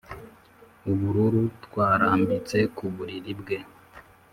ubururu 0.91 1.41
twarambitse 1.65 2.57
ku 2.75 2.85
buriri 2.93 3.31
bwe. 3.39 3.57